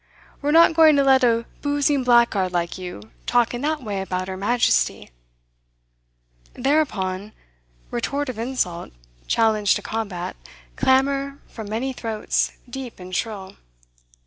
[0.41, 4.29] 'We're not going to let a boozing blackguard like you talk in that way about
[4.29, 5.11] 'er Majesty!'
[6.55, 7.33] Thereupon,
[7.91, 8.93] retort of insult,
[9.27, 10.35] challenge to combat,
[10.75, 13.57] clamour from many throats, deep and shrill.